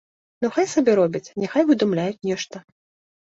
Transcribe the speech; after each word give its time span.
Ну 0.43 0.47
хай 0.53 0.65
сабе 0.69 0.95
робяць, 0.99 1.29
няхай 1.43 1.67
выдумляюць 1.69 2.25
нешта. 2.31 2.63